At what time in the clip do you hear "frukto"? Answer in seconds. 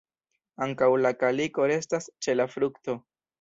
2.55-2.99